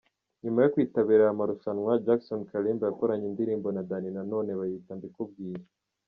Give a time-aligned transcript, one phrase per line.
[0.43, 5.63] Nyuma yo kwitabira aya marushanwa, Jackson Kalimba yakoranye indirimbo na Danny Nanone bayita ‘Mbikubwire’.